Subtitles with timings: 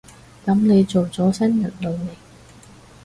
[0.47, 2.17] 噉你做咗新人類未？